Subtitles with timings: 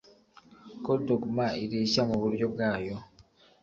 [0.83, 2.95] Ko dogma ireshya muburyo bwayo